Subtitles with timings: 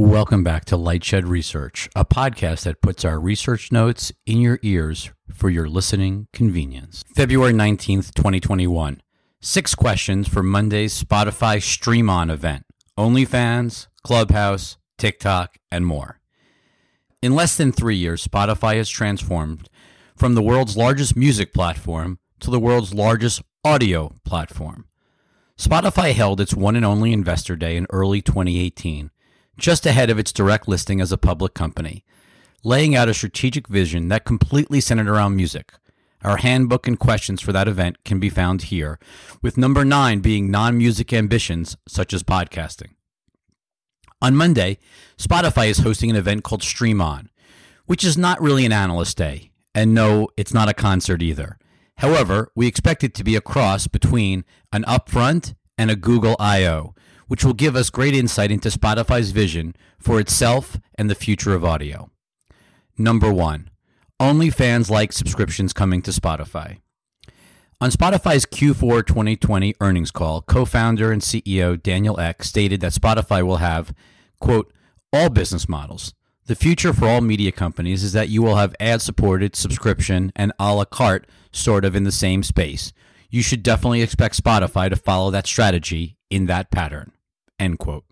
[0.00, 5.10] Welcome back to Lightshed Research, a podcast that puts our research notes in your ears
[5.34, 7.02] for your listening convenience.
[7.16, 9.02] February 19th, 2021.
[9.40, 12.64] Six questions for Monday's Spotify Stream On event
[12.96, 16.20] OnlyFans, Clubhouse, TikTok, and more.
[17.20, 19.68] In less than three years, Spotify has transformed
[20.16, 24.84] from the world's largest music platform to the world's largest audio platform.
[25.58, 29.10] Spotify held its one and only Investor Day in early 2018
[29.58, 32.04] just ahead of its direct listing as a public company,
[32.64, 35.72] laying out a strategic vision that completely centered around music.
[36.22, 38.98] Our handbook and questions for that event can be found here,
[39.42, 42.94] with number nine being non music ambitions such as podcasting.
[44.20, 44.78] On Monday,
[45.16, 47.30] Spotify is hosting an event called Stream On,
[47.86, 49.52] which is not really an analyst day.
[49.74, 51.56] And no, it's not a concert either.
[51.98, 56.94] However, we expect it to be a cross between an upfront and a Google I.O.,
[57.28, 61.64] which will give us great insight into Spotify's vision for itself and the future of
[61.64, 62.10] audio.
[62.98, 63.70] Number one,
[64.20, 66.78] OnlyFans like subscriptions coming to Spotify.
[67.80, 73.46] On Spotify's Q4 2020 earnings call, co founder and CEO Daniel Ek stated that Spotify
[73.46, 73.94] will have,
[74.40, 74.72] quote,
[75.12, 76.12] all business models.
[76.46, 80.52] The future for all media companies is that you will have ad supported subscription and
[80.58, 82.92] a la carte sort of in the same space.
[83.30, 87.12] You should definitely expect Spotify to follow that strategy in that pattern.
[87.58, 88.04] End quote.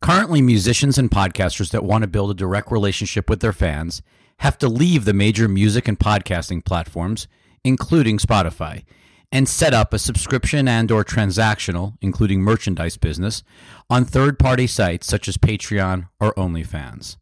[0.00, 4.02] Currently, musicians and podcasters that want to build a direct relationship with their fans
[4.38, 7.26] have to leave the major music and podcasting platforms,
[7.64, 8.84] including Spotify,
[9.32, 13.42] and set up a subscription and or transactional, including merchandise business,
[13.90, 17.16] on third-party sites such as Patreon or OnlyFans.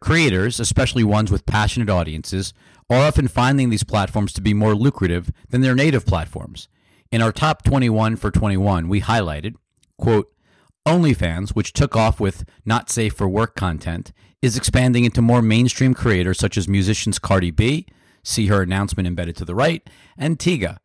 [0.00, 2.54] Creators, especially ones with passionate audiences,
[2.88, 6.68] are often finding these platforms to be more lucrative than their native platforms.
[7.12, 9.56] In our top 21 for 21, we highlighted
[10.00, 10.32] Quote,
[10.88, 15.92] OnlyFans, which took off with not safe for work content, is expanding into more mainstream
[15.92, 17.86] creators such as musicians Cardi B,
[18.24, 20.78] see her announcement embedded to the right, and Tyga.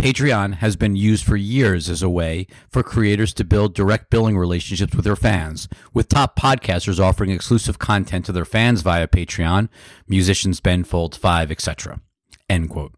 [0.00, 4.36] Patreon has been used for years as a way for creators to build direct billing
[4.36, 9.68] relationships with their fans, with top podcasters offering exclusive content to their fans via Patreon,
[10.08, 12.00] musicians Ben Folds 5, etc.
[12.48, 12.94] End quote.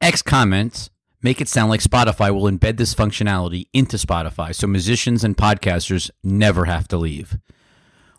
[0.00, 0.90] Ek's comments
[1.24, 6.10] make it sound like Spotify will embed this functionality into Spotify so musicians and podcasters
[6.22, 7.38] never have to leave.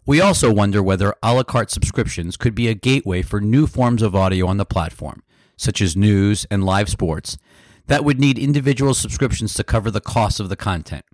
[0.07, 4.01] We also wonder whether a la carte subscriptions could be a gateway for new forms
[4.01, 5.21] of audio on the platform,
[5.55, 7.37] such as news and live sports,
[7.85, 11.05] that would need individual subscriptions to cover the cost of the content.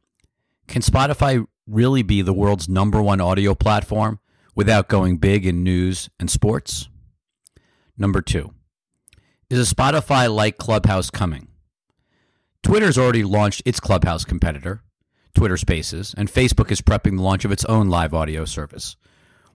[0.69, 4.19] Can Spotify really be the world's number one audio platform
[4.55, 6.87] without going big in news and sports?
[7.97, 8.53] Number two,
[9.49, 11.50] is a Spotify like Clubhouse coming?
[12.63, 14.83] Twitter's already launched its Clubhouse competitor,
[15.33, 18.95] Twitter Spaces, and Facebook is prepping the launch of its own live audio service.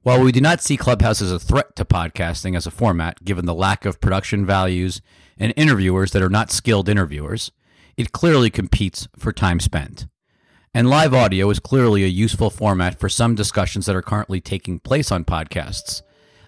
[0.02, 3.46] While we do not see Clubhouse as a threat to podcasting as a format, given
[3.46, 5.00] the lack of production values
[5.38, 7.52] and interviewers that are not skilled interviewers,
[7.96, 10.06] it clearly competes for time spent.
[10.74, 14.78] And live audio is clearly a useful format for some discussions that are currently taking
[14.78, 16.02] place on podcasts,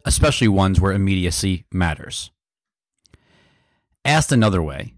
[0.04, 2.30] especially ones where immediacy matters.
[4.04, 4.94] Asked another way,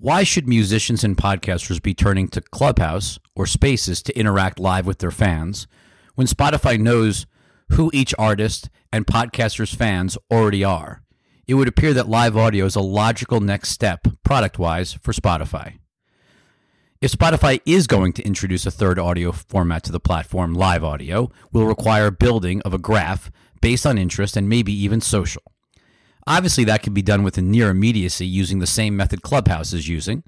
[0.00, 4.96] why should musicians and podcasters be turning to Clubhouse or Spaces to interact live with
[4.98, 5.66] their fans
[6.14, 7.26] when Spotify knows
[7.72, 11.02] who each artist and podcaster's fans already are?
[11.46, 15.80] It would appear that live audio is a logical next step, product wise, for Spotify.
[17.02, 21.30] If Spotify is going to introduce a third audio format to the platform, live audio
[21.52, 23.30] will require building of a graph
[23.60, 25.42] based on interest and maybe even social.
[26.26, 30.22] Obviously, that can be done with near immediacy using the same method Clubhouse is using,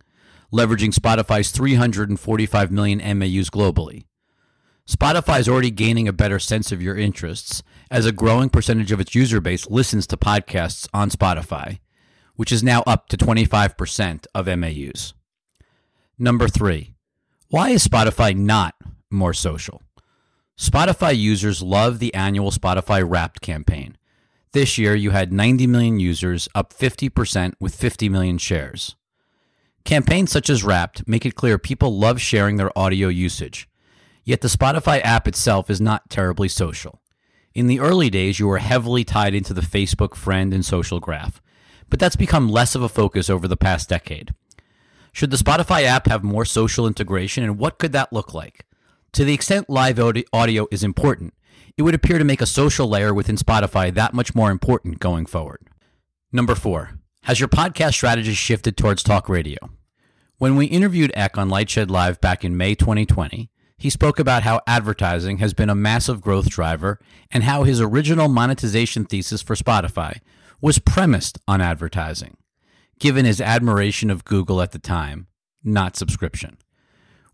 [0.52, 4.04] leveraging Spotify's 345 million MAUs globally.
[4.88, 9.00] Spotify is already gaining a better sense of your interests as a growing percentage of
[9.00, 11.78] its user base listens to podcasts on Spotify,
[12.34, 15.14] which is now up to 25% of MAUs.
[16.18, 16.94] Number three,
[17.48, 18.74] why is Spotify not
[19.10, 19.82] more social?
[20.58, 23.96] Spotify users love the annual Spotify Wrapped campaign,
[24.52, 28.96] this year, you had 90 million users, up 50% with 50 million shares.
[29.84, 33.68] Campaigns such as Wrapped make it clear people love sharing their audio usage.
[34.24, 37.00] Yet the Spotify app itself is not terribly social.
[37.54, 41.42] In the early days, you were heavily tied into the Facebook friend and social graph,
[41.90, 44.32] but that's become less of a focus over the past decade.
[45.12, 48.64] Should the Spotify app have more social integration, and what could that look like?
[49.12, 50.00] To the extent live
[50.32, 51.34] audio is important,
[51.76, 55.26] it would appear to make a social layer within Spotify that much more important going
[55.26, 55.60] forward.
[56.32, 59.58] Number four, has your podcast strategy shifted towards talk radio?
[60.38, 63.48] When we interviewed Ek on Lightshed Live back in May 2020,
[63.78, 66.98] he spoke about how advertising has been a massive growth driver
[67.30, 70.20] and how his original monetization thesis for Spotify
[70.60, 72.36] was premised on advertising,
[72.98, 75.26] given his admiration of Google at the time,
[75.64, 76.58] not subscription.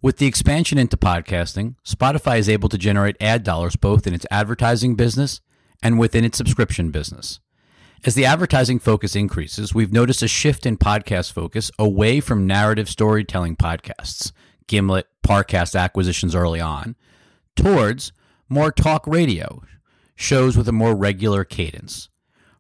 [0.00, 4.26] With the expansion into podcasting, Spotify is able to generate ad dollars both in its
[4.30, 5.40] advertising business
[5.82, 7.40] and within its subscription business.
[8.04, 12.88] As the advertising focus increases, we've noticed a shift in podcast focus away from narrative
[12.88, 14.30] storytelling podcasts,
[14.68, 16.94] Gimlet, Parcast acquisitions early on,
[17.56, 18.12] towards
[18.48, 19.64] more talk radio
[20.14, 22.08] shows with a more regular cadence.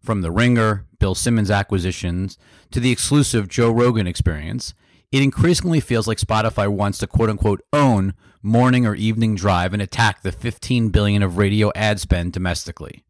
[0.00, 2.36] From The Ringer, Bill Simmons acquisitions,
[2.72, 4.74] to the exclusive Joe Rogan experience,
[5.10, 9.82] it increasingly feels like Spotify wants to quote unquote own morning or evening drive and
[9.82, 13.04] attack the 15 billion of radio ad spend domestically.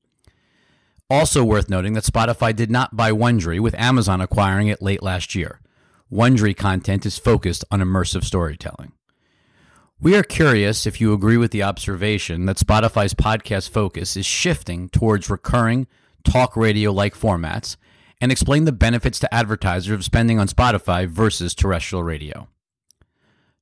[1.11, 5.35] Also worth noting that Spotify did not buy Wondery with Amazon acquiring it late last
[5.35, 5.61] year.
[6.12, 8.93] Wondery content is focused on immersive storytelling.
[10.00, 14.89] We are curious if you agree with the observation that Spotify's podcast focus is shifting
[14.91, 15.87] towards recurring
[16.25, 17.77] talk radio like formats
[18.20, 22.49] and explain the benefits to advertisers of spending on Spotify versus terrestrial radio.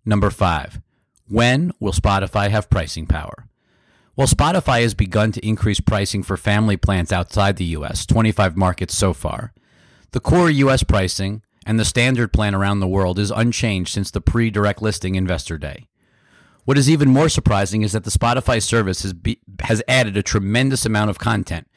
[0.05, 0.81] Number five,
[1.29, 3.49] when will Spotify have pricing power?
[4.15, 8.97] While Spotify has begun to increase pricing for family plans outside the US, 25 markets
[8.97, 9.53] so far,
[10.13, 14.21] the core US pricing and the standard plan around the world is unchanged since the
[14.21, 15.89] pre direct listing investor day.
[16.65, 20.23] What is even more surprising is that the Spotify service has, be, has added a
[20.23, 21.69] tremendous amount of content,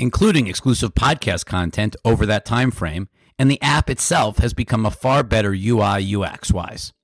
[0.00, 3.08] including exclusive podcast content over that time frame,
[3.38, 6.94] and the app itself has become a far better UI UX wise.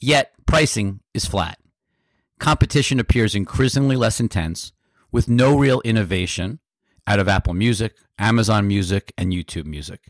[0.00, 1.58] Yet pricing is flat.
[2.38, 4.72] Competition appears increasingly less intense,
[5.10, 6.60] with no real innovation
[7.08, 10.08] out of Apple Music, Amazon Music, and YouTube Music.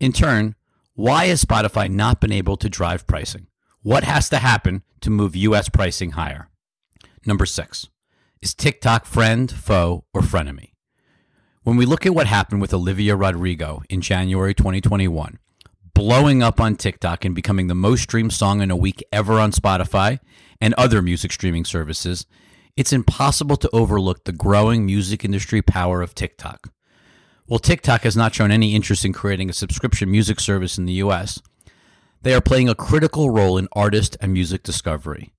[0.00, 0.54] In turn,
[0.94, 3.46] why has Spotify not been able to drive pricing?
[3.82, 6.48] What has to happen to move US pricing higher?
[7.26, 7.88] Number six,
[8.40, 10.71] is TikTok friend, foe, or frenemy?
[11.64, 15.38] When we look at what happened with Olivia Rodrigo in January 2021,
[15.94, 19.52] blowing up on TikTok and becoming the most streamed song in a week ever on
[19.52, 20.18] Spotify
[20.60, 22.26] and other music streaming services,
[22.76, 26.72] it's impossible to overlook the growing music industry power of TikTok.
[27.46, 30.94] While TikTok has not shown any interest in creating a subscription music service in the
[30.94, 31.40] US,
[32.22, 35.32] they are playing a critical role in artist and music discovery.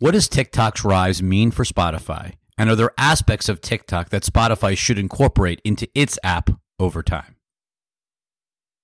[0.00, 2.34] What does TikTok's rise mean for Spotify?
[2.60, 7.36] And are there aspects of TikTok that Spotify should incorporate into its app over time?